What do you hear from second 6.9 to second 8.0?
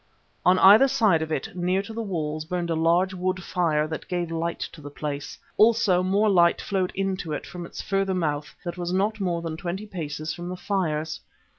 into it from its